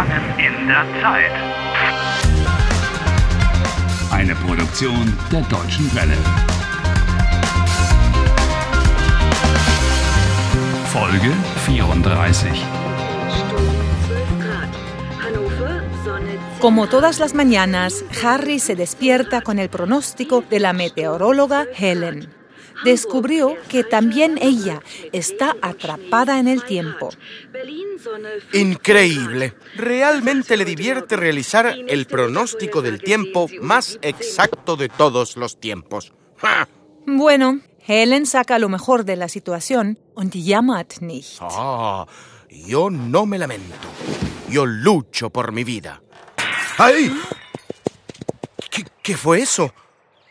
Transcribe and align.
Gefangen 0.00 0.38
in 0.38 0.66
der 0.66 0.86
Zeit. 1.02 1.30
Eine 4.10 4.34
Produktion 4.34 5.12
der 5.30 5.42
Deutschen 5.42 5.94
Welle. 5.94 6.16
Folge 10.86 11.32
34. 11.66 12.50
Como 16.60 16.88
todas 16.88 17.18
las 17.18 17.34
mañanas, 17.34 18.04
Harry 18.24 18.58
se 18.58 18.76
despierta 18.76 19.42
con 19.42 19.58
el 19.58 19.68
pronóstico 19.68 20.42
de 20.48 20.60
la 20.60 20.72
meteoróloga 20.72 21.66
Helen. 21.76 22.30
Descubrió 22.84 23.56
que 23.68 23.84
también 23.84 24.38
ella 24.40 24.80
está 25.12 25.56
atrapada 25.60 26.38
en 26.38 26.48
el 26.48 26.64
tiempo. 26.64 27.10
Increíble. 28.52 29.54
Realmente 29.76 30.56
le 30.56 30.64
divierte 30.64 31.16
realizar 31.16 31.76
el 31.88 32.06
pronóstico 32.06 32.82
del 32.82 33.00
tiempo 33.00 33.48
más 33.60 33.98
exacto 34.02 34.76
de 34.76 34.88
todos 34.88 35.36
los 35.36 35.60
tiempos. 35.60 36.12
¡Ja! 36.38 36.68
Bueno, 37.06 37.60
Helen 37.86 38.26
saca 38.26 38.58
lo 38.58 38.68
mejor 38.68 39.04
de 39.04 39.16
la 39.16 39.28
situación 39.28 39.98
und 40.14 40.34
jammert 40.34 41.00
nicht. 41.00 41.38
Ah, 41.40 42.06
yo 42.50 42.90
no 42.90 43.26
me 43.26 43.38
lamento. 43.38 43.88
Yo 44.48 44.66
lucho 44.66 45.30
por 45.30 45.52
mi 45.52 45.64
vida. 45.64 46.02
¡Ay! 46.78 47.12
¿Qué, 48.70 48.84
qué 49.02 49.16
fue 49.16 49.40
eso? 49.40 49.72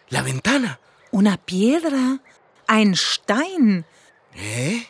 La 0.10 0.22
ventana. 0.22 0.80
Una 1.12 1.38
piedra, 1.38 2.20
ein 2.68 2.96
Stein. 2.96 3.86
¿Eh? 4.36 4.86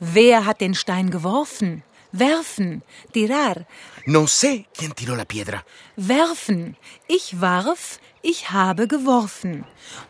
Wer 0.00 0.46
hat 0.46 0.60
den 0.60 0.74
Stein 0.74 1.10
geworfen? 1.10 1.82
Werfen, 2.16 2.84
tirar, 3.12 3.66
No 4.06 4.26
sé 4.28 4.68
quién 4.76 4.92
tiró 4.92 5.16
la 5.16 5.24
piedra. 5.24 5.64
werfen. 5.96 6.76
Ich 7.08 7.34
warf, 7.40 7.98
ich 8.22 8.50
habe 8.50 8.86
geworfen. 8.86 9.64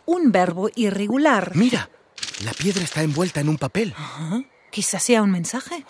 Un 0.05 0.31
verbo 0.31 0.69
irregular. 0.75 1.55
Mira, 1.55 1.89
la 2.43 2.53
piedra 2.53 2.83
está 2.83 3.01
envuelta 3.01 3.39
en 3.39 3.49
un 3.49 3.57
papel. 3.57 3.95
Quizás 4.71 5.01
sea 5.03 5.21
un 5.23 5.31
mensaje. 5.31 5.83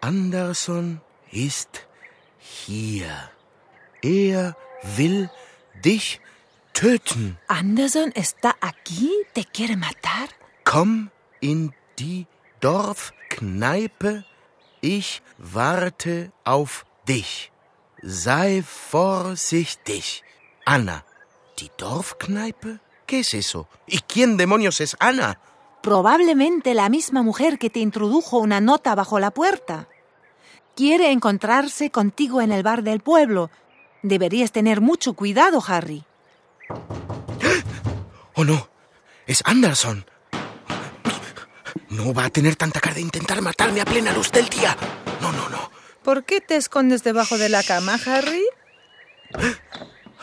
Anderson 0.00 1.02
ist 1.30 1.86
hier. 2.38 3.30
Er 4.02 4.56
will 4.96 5.28
dich 5.82 6.20
töten. 6.72 7.38
Anderson 7.48 8.12
está 8.14 8.56
aquí, 8.60 9.10
te 9.34 9.44
quiere 9.44 9.76
matar. 9.76 10.28
Komm 10.64 11.10
in 11.40 11.74
die 11.98 12.26
Dorfkneipe. 12.60 14.24
Ich 14.84 15.22
warte 15.38 16.32
auf 16.42 16.84
dich. 17.06 17.52
Sei 18.02 18.64
vorsichtig. 18.64 20.24
Ana. 20.64 21.04
¿Die 21.60 21.70
Dorfkneipe? 21.78 22.80
¿Qué 23.06 23.20
es 23.20 23.32
eso? 23.32 23.68
¿Y 23.86 24.00
quién 24.00 24.36
demonios 24.36 24.80
es 24.80 24.96
Ana? 24.98 25.38
Probablemente 25.82 26.74
la 26.74 26.88
misma 26.88 27.22
mujer 27.22 27.60
que 27.60 27.70
te 27.70 27.78
introdujo 27.78 28.38
una 28.38 28.60
nota 28.60 28.96
bajo 28.96 29.20
la 29.20 29.30
puerta. 29.30 29.86
Quiere 30.74 31.12
encontrarse 31.12 31.90
contigo 31.90 32.40
en 32.40 32.50
el 32.50 32.64
bar 32.64 32.82
del 32.82 33.00
pueblo. 33.00 33.50
Deberías 34.02 34.50
tener 34.50 34.80
mucho 34.80 35.14
cuidado, 35.14 35.62
Harry. 35.66 36.04
Oh 38.34 38.44
no, 38.44 38.66
es 39.26 39.42
Anderson. 39.44 40.06
No 41.90 42.12
va 42.14 42.24
a 42.26 42.30
tener 42.30 42.56
tanta 42.56 42.80
cara 42.80 42.94
de 42.94 43.00
intentar 43.00 43.40
matarme 43.42 43.80
a 43.80 43.84
plena 43.84 44.12
luz 44.12 44.30
del 44.30 44.48
día. 44.48 44.76
No, 45.20 45.32
no, 45.32 45.48
no. 45.48 45.70
¿Por 46.02 46.24
qué 46.24 46.40
te 46.40 46.56
escondes 46.56 47.02
debajo 47.04 47.38
de 47.38 47.48
la 47.48 47.62
cama, 47.62 47.98
Harry? 48.06 48.44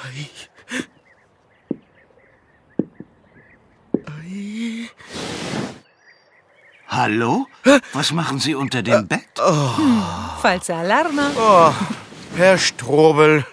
Ay. 0.04 0.32
Ay. 4.06 4.90
Hallo? 6.88 7.48
Was 7.94 8.12
machen 8.12 8.40
Sie 8.40 8.56
unter 8.56 8.84
dem 8.84 9.08
Bett? 9.08 9.40
Falsa 10.42 10.80
alarma. 10.82 11.32
Oh, 11.38 11.74
Herr 12.36 12.58
Strobel. 12.58 13.46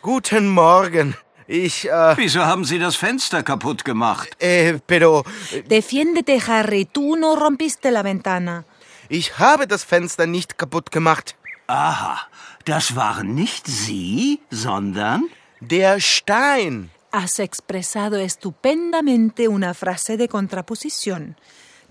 Guten 0.00 0.48
Morgen. 0.48 1.16
Ich, 1.46 1.88
äh, 1.88 2.16
Wieso 2.16 2.44
haben 2.44 2.64
Sie 2.64 2.78
das 2.78 2.96
Fenster 2.96 3.42
kaputt 3.42 3.84
gemacht? 3.84 4.28
äh, 4.40 4.78
pero 4.86 5.24
Defiéndete, 5.68 6.38
Harry. 6.46 6.86
Tú 6.92 7.16
no 7.16 7.34
rompiste 7.34 7.90
la 7.90 8.02
ventana. 8.04 8.64
ich 9.08 9.38
habe 9.38 9.66
das 9.66 9.84
Fenster 9.84 10.26
nicht 10.26 10.56
kaputt 10.58 10.90
gemacht. 10.90 11.36
Aha, 11.66 12.20
das 12.64 12.96
waren 12.96 13.34
nicht 13.34 13.66
Sie, 13.66 14.40
sondern... 14.50 15.24
Der 15.60 16.00
Stein. 16.00 16.90
Has 17.12 17.38
expresado 17.38 18.16
estupendamente 18.16 19.48
una 19.48 19.74
frase 19.74 20.16
de 20.16 20.28
contraposición. 20.28 21.36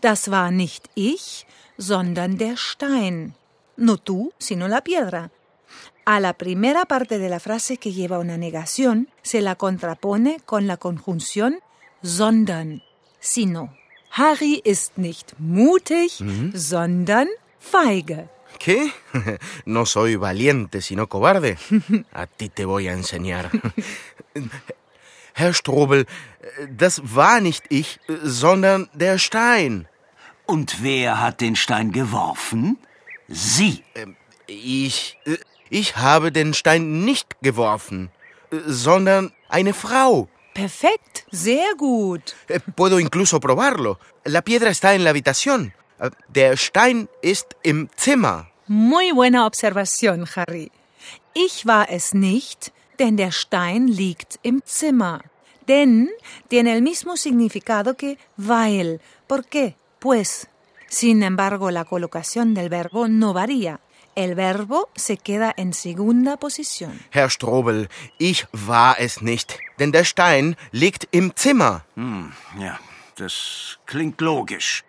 Das 0.02 0.30
war 0.32 0.50
nicht 0.52 0.90
ich, 0.96 1.46
sondern 1.78 2.38
der 2.38 2.58
Stein. 2.58 3.36
No 3.78 3.98
tú, 3.98 4.32
sino 4.40 4.68
la 4.68 4.82
piedra. 4.82 5.30
A 6.06 6.20
la 6.20 6.34
primera 6.34 6.86
parte 6.86 7.20
de 7.20 7.30
la 7.30 7.40
frase 7.40 7.78
que 7.78 7.94
lleva 7.94 8.20
una 8.20 8.38
negación 8.38 9.10
se 9.22 9.42
la 9.42 9.56
contrapone 9.56 10.42
con 10.46 10.68
la 10.68 10.78
conjunción 10.78 11.60
sondern, 12.04 12.82
sino. 13.20 13.74
Harry 14.12 14.62
ist 14.66 14.98
nicht 14.98 15.36
mutig, 15.40 16.12
sondern 16.54 17.28
feige. 17.60 18.30
¿Qué? 18.60 18.92
No 19.66 19.86
soy 19.86 20.16
valiente, 20.18 20.82
sino 20.82 21.08
cobarde. 21.08 21.58
A 22.12 22.28
ti 22.28 22.50
te 22.50 22.66
voy 22.66 22.88
a 22.88 22.94
enseñar. 22.94 23.50
Herr 25.34 25.54
Strobel, 25.54 26.08
das 26.70 27.02
war 27.16 27.40
nicht 27.40 27.66
ich, 27.70 28.00
sondern 28.22 28.90
der 28.94 29.18
Stein. 29.18 29.88
Und 30.46 30.84
wer 30.84 31.22
hat 31.22 31.40
den 31.40 31.56
Stein 31.56 31.92
geworfen? 31.92 32.78
Sie. 33.30 33.84
Ich. 34.48 35.18
Ich 35.74 35.96
habe 35.96 36.32
den 36.34 36.54
Stein 36.54 37.06
nicht 37.06 37.38
geworfen, 37.42 38.09
sondern 38.68 39.32
eine 39.48 39.74
Frau. 39.74 40.28
Perfekt, 40.54 41.26
sehr 41.32 41.76
gut. 41.78 42.36
Eh, 42.50 42.59
Puedo 42.76 43.00
incluso 43.00 43.40
probarlo. 43.40 43.98
La 44.26 44.42
piedra 44.42 44.70
está 44.70 44.94
en 44.94 45.04
la 45.06 45.12
habitación. 45.12 45.72
Eh, 46.02 46.09
Der 46.28 46.58
Stein 46.58 47.08
ist 47.22 47.56
im 47.64 47.88
Zimmer. 47.96 48.48
Muy 48.68 49.14
buena 49.14 49.46
observación, 49.46 50.28
Harry. 50.36 50.72
Ich 51.34 51.66
war 51.66 51.88
es 51.90 52.14
nicht, 52.14 52.74
denn 53.00 53.16
der 53.16 53.32
Stein 53.32 53.88
liegt 53.88 54.40
im 54.44 54.62
Zimmer. 54.66 55.22
Denn 55.70 56.09
tiene 56.50 56.74
el 56.74 56.82
mismo 56.82 57.16
significado 57.16 57.96
que 57.96 58.18
weil. 58.36 59.00
¿Por 59.28 59.46
qué? 59.46 59.76
Pues. 60.00 60.50
Sin 60.90 61.24
embargo, 61.24 61.72
la 61.72 61.86
colocación 61.86 62.53
del 62.53 62.68
verbo 62.68 63.08
no 63.08 63.32
varía. 63.34 63.80
El 64.16 64.36
verbo 64.36 64.90
se 64.96 65.18
queda 65.18 65.54
en 65.56 65.74
segunda 65.74 66.38
posición. 66.38 67.00
Herr 67.12 67.30
Strobel, 67.30 67.88
ich 68.18 68.46
war 68.52 69.00
es 69.00 69.22
nicht, 69.22 69.58
denn 69.80 69.92
der 69.92 70.04
Stein 70.04 70.56
liegt 70.72 71.08
im 71.12 71.36
Zimmer. 71.36 71.86
Ja, 72.60 72.80
das 73.16 73.78
klingt 73.86 74.20
logisch. 74.20 74.84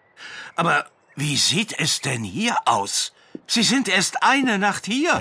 Aber 0.56 0.86
wie 1.14 1.36
sieht 1.36 1.78
es 1.78 2.00
denn 2.00 2.24
hier 2.24 2.56
aus? 2.64 3.12
Sie 3.46 3.62
sind 3.62 3.88
erst 3.88 4.22
eine 4.22 4.58
Nacht 4.58 4.86
hier. 4.86 5.20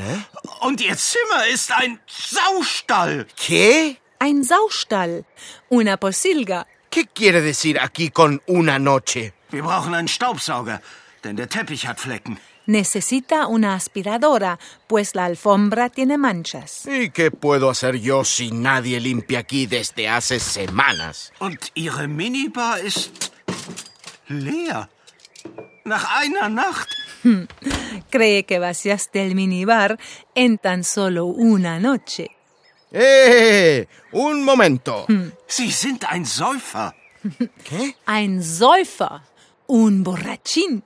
Und 0.61 0.81
Ihr 0.81 0.97
Zimmer 0.97 1.47
ist 1.53 1.71
ein 1.71 1.99
Saustall. 2.07 3.27
¿Qué? 3.37 3.97
Ein 4.19 4.43
Saustall. 4.43 5.25
Una 5.69 5.97
posilga. 5.97 6.65
¿Qué 6.91 7.07
quiere 7.07 7.41
decir 7.41 7.79
aquí 7.79 8.09
con 8.09 8.41
una 8.47 8.77
noche? 8.79 9.33
Wir 9.49 9.63
brauchen 9.63 9.93
einen 9.93 10.07
Staubsauger, 10.07 10.81
denn 11.23 11.37
der 11.37 11.49
Teppich 11.49 11.87
hat 11.87 11.99
Flecken. 11.99 12.37
Necesita 12.71 13.47
una 13.47 13.75
aspiradora, 13.75 14.57
pues 14.87 15.13
la 15.13 15.25
alfombra 15.25 15.89
tiene 15.89 16.17
manchas. 16.17 16.85
¿Y 16.85 17.09
qué 17.09 17.29
puedo 17.29 17.69
hacer 17.69 17.97
yo 17.99 18.23
si 18.23 18.51
nadie 18.51 19.01
limpia 19.01 19.39
aquí 19.39 19.65
desde 19.65 20.07
hace 20.07 20.39
semanas? 20.39 21.33
Und 21.41 21.59
Ihre 21.73 22.07
Minibar 22.07 22.79
ist 22.79 23.33
leer. 24.29 24.87
Nach 25.83 26.21
einer 26.21 26.47
Nacht. 26.47 26.87
Cree 28.09 28.43
que 28.43 28.59
vaciaste 28.59 29.21
el 29.21 29.35
minibar 29.35 29.99
en 30.33 30.57
tan 30.57 30.85
solo 30.85 31.25
una 31.25 31.77
noche. 31.77 32.29
¡Eh! 32.93 33.85
Un 34.13 34.45
momento. 34.45 35.07
Sie 35.45 35.71
sind 35.71 36.05
ein 36.05 36.25
Säufer. 36.25 36.95
¿Qué? 37.65 37.97
Ein 38.05 38.41
Säufer, 38.41 39.23
un 39.67 40.03
borrachín. 40.03 40.83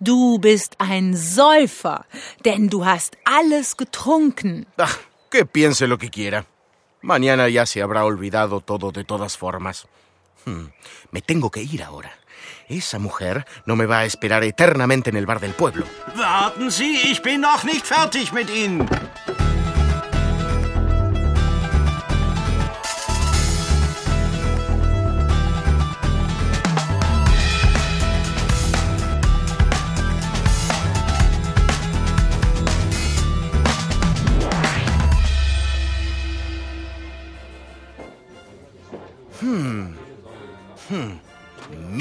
Du 0.00 0.38
bist 0.38 0.76
ein 0.78 1.14
Säufer, 1.14 2.06
denn 2.44 2.68
du 2.70 2.84
hast 2.86 3.16
alles 3.24 3.76
getrunken. 3.76 4.66
Ah, 4.78 4.88
que 5.30 5.44
piense 5.44 5.86
lo 5.86 5.98
que 5.98 6.08
quiera. 6.10 6.46
Mañana 7.02 7.48
ya 7.48 7.66
se 7.66 7.82
habrá 7.82 8.04
olvidado 8.04 8.60
todo 8.60 8.92
de 8.92 9.04
todas 9.04 9.36
formas. 9.36 9.86
Hmm, 10.46 10.68
Me 11.12 11.20
tengo 11.20 11.50
que 11.50 11.62
ir 11.62 11.82
ahora. 11.82 12.12
Esa 12.68 12.98
mujer 12.98 13.44
no 13.66 13.76
me 13.76 13.84
va 13.86 13.98
a 14.00 14.04
esperar 14.06 14.42
eternamente 14.44 15.10
en 15.10 15.16
el 15.16 15.26
bar 15.26 15.40
del 15.40 15.52
pueblo. 15.52 15.84
Warten 16.16 16.70
Sie, 16.70 16.96
ich 17.10 17.20
bin 17.20 17.40
noch 17.42 17.64
nicht 17.64 17.84
fertig 17.86 18.32
mit 18.32 18.48
Ihnen. 18.48 18.88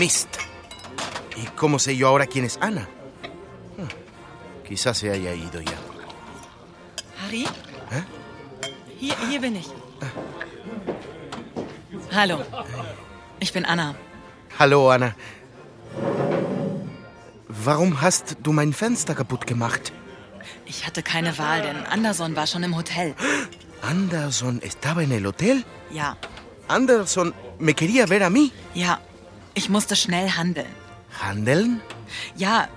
Mist. 0.10 0.38
¿Y 1.38 1.46
cómo 1.56 1.78
sé 1.78 1.96
yo 1.96 2.08
ahora 2.08 2.26
quién 2.26 2.44
es 2.44 2.58
Ana? 2.62 2.88
Hm, 3.78 3.88
Quizás 4.68 4.98
se 4.98 5.12
haya 5.12 5.36
ido 5.36 5.62
ya. 5.62 5.78
Harry? 7.22 7.46
Hä? 7.92 8.04
Hier, 9.00 9.16
hier 9.30 9.40
bin 9.40 9.56
ich. 9.58 9.68
Hallo. 12.12 12.40
Ich 13.40 13.54
bin 13.54 13.66
Anna. 13.66 13.94
Hallo, 14.58 14.90
Anna. 14.90 15.16
Warum 17.48 18.02
hast 18.02 18.38
du 18.42 18.52
mein 18.52 18.74
Fenster 18.74 19.14
kaputt 19.14 19.46
gemacht? 19.46 19.92
Ich 20.66 20.88
hatte 20.88 21.04
keine 21.04 21.38
Wahl, 21.38 21.62
denn 21.62 21.86
Anderson 21.86 22.36
war 22.36 22.48
schon 22.48 22.64
im 22.64 22.76
Hotel. 22.76 23.14
Anderson 23.84 24.60
estaba 24.64 25.04
en 25.04 25.12
el 25.12 25.28
hotel. 25.28 25.64
Ja, 25.94 26.18
Anderson 26.68 27.32
me 27.60 27.76
quería 27.76 28.08
ver 28.08 28.24
a 28.24 28.32
mí. 28.32 28.52
ja. 28.74 29.00
Ich 29.54 29.70
musste 29.70 29.96
schnell 29.96 30.30
handeln. 30.32 30.74
¿Handeln? 31.22 31.82
Ja, 32.36 32.68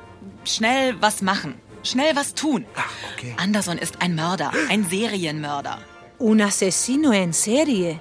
schnell 0.44 1.00
was 1.00 1.22
machen. 1.22 1.54
Schnell 1.82 2.14
was 2.14 2.34
tun. 2.34 2.64
Ah, 2.76 2.82
okay. 3.12 3.34
Anderson 3.36 3.78
ist 3.78 4.00
ein 4.00 4.14
Mörder, 4.14 4.52
ein 4.69 4.84
Serienmörder. 4.88 5.78
Un 6.19 6.40
asesino 6.40 7.12
en 7.12 7.32
serie. 7.32 8.00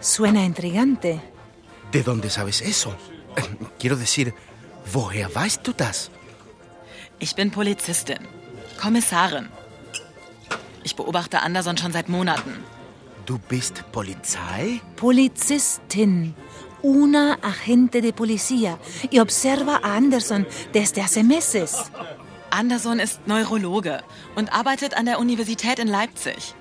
Suena 0.00 0.44
intrigante. 0.44 1.20
¿De 1.92 2.02
dónde 2.02 2.30
sabes 2.30 2.60
eso? 2.60 2.94
Quiero 3.78 3.96
decir, 3.96 4.32
woher 4.92 5.34
weißt 5.34 5.66
du 5.66 5.72
das? 5.72 6.10
Ich 7.18 7.34
bin 7.34 7.50
Polizistin, 7.50 8.18
Kommissarin. 8.80 9.48
Ich 10.84 10.96
beobachte 10.96 11.40
Anderson 11.40 11.76
schon 11.76 11.92
seit 11.92 12.08
Monaten. 12.08 12.64
¿Du 13.26 13.38
bist 13.38 13.84
Polizei? 13.92 14.80
Polizistin. 14.96 16.34
Una 16.82 17.34
agente 17.42 18.00
de 18.00 18.12
policía. 18.12 18.78
Y 19.10 19.18
observa 19.18 19.80
a 19.82 19.96
Anderson 19.96 20.46
desde 20.72 21.02
hace 21.02 21.22
meses. 21.22 21.76
Anderson 22.50 23.00
ist 23.00 23.26
Neurologe 23.26 24.02
und 24.34 24.52
arbeitet 24.52 24.94
an 24.94 25.06
der 25.06 25.18
Universität 25.18 25.78
in 25.78 25.88
Leipzig. 25.88 26.54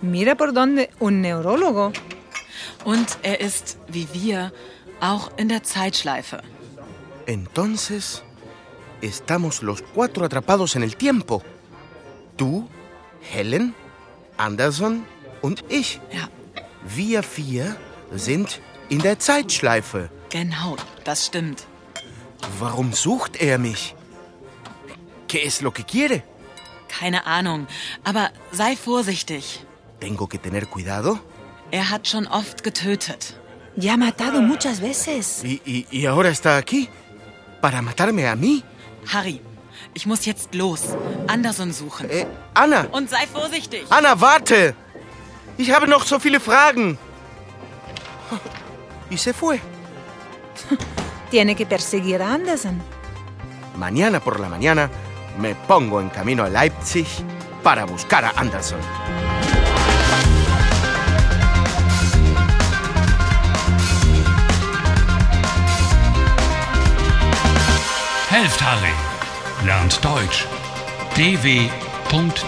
Mira 0.00 0.34
por 0.34 0.52
dónde. 0.52 0.88
Un 0.98 1.20
neurólogo. 1.20 1.92
Und 2.84 3.18
er 3.22 3.40
ist, 3.40 3.78
wie 3.88 4.08
wir, 4.12 4.52
auch 5.00 5.30
in 5.36 5.48
der 5.48 5.62
Zeitschleife. 5.62 6.42
Entonces, 7.26 8.22
estamos 9.00 9.62
los 9.62 9.82
cuatro 9.94 10.24
atrapados 10.24 10.76
en 10.76 10.82
el 10.82 10.96
tiempo. 10.96 11.42
Tú, 12.36 12.68
Helen, 13.20 13.74
Anderson 14.36 15.04
und 15.42 15.64
ich. 15.68 16.00
Ja, 16.12 16.30
Wir 16.94 17.24
vier 17.24 17.76
sind 18.12 18.60
in 18.88 19.00
der 19.00 19.18
Zeitschleife. 19.18 20.10
genau, 20.30 20.76
das 21.04 21.26
stimmt. 21.26 21.66
Warum 22.58 22.92
sucht 22.92 23.36
er 23.40 23.58
mich? 23.58 23.94
¿Qué 25.28 25.44
es 25.46 25.60
lo 25.60 25.70
que 25.72 25.82
quiere? 25.84 26.22
Keine 26.88 27.26
Ahnung, 27.26 27.66
aber 28.04 28.30
sei 28.52 28.76
vorsichtig. 28.76 29.64
¿Tengo 30.00 30.26
que 30.28 30.38
tener 30.38 30.66
cuidado? 30.66 31.18
Er 31.70 31.90
hat 31.90 32.06
schon 32.06 32.26
oft 32.28 32.62
getötet. 32.62 33.34
Ya 33.76 33.94
ha 33.94 33.96
matado 33.96 34.40
muchas 34.40 34.80
veces. 34.80 35.42
¿Y, 35.44 35.60
y- 35.64 35.86
y 35.90 36.06
ahora 36.06 36.28
está 36.30 36.56
aquí? 36.56 36.88
¿Para 37.60 37.82
matarme 37.82 38.26
a 38.28 38.36
mí? 38.36 38.62
Harry, 39.12 39.40
ich 39.94 40.06
muss 40.06 40.24
jetzt 40.24 40.54
los. 40.54 40.80
Anderson 41.26 41.72
suchen. 41.72 42.08
Eh, 42.10 42.26
Anna, 42.54 42.86
Und 42.92 43.10
sei 43.10 43.26
vorsichtig. 43.26 43.84
Anna, 43.90 44.20
warte! 44.20 44.74
Ich 45.58 45.72
habe 45.72 45.88
noch 45.88 46.04
so 46.06 46.18
viele 46.18 46.38
Fragen. 46.40 46.98
Y 49.10 49.18
se 49.18 49.32
fue. 49.32 49.60
Tiene 51.30 51.54
que 51.54 51.66
perseguir 51.66 52.22
a 52.22 52.32
Anderson. 52.32 52.80
Mañana 53.76 54.20
por 54.20 54.40
la 54.40 54.48
mañana 54.48 54.90
me 55.38 55.54
pongo 55.54 56.00
en 56.00 56.08
camino 56.08 56.44
a 56.44 56.48
Leipzig 56.48 57.06
para 57.62 57.84
buscar 57.84 58.24
a 58.24 58.30
Anderson. 58.30 58.80
Helft 68.30 68.62
Harry. 68.62 68.94
Lernt 69.64 70.00
Deutsch. 70.02 70.46
dw.com/harry. 71.16 72.46